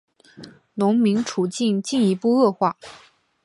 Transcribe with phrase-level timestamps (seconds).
[0.73, 2.75] 农民处境进一步恶化。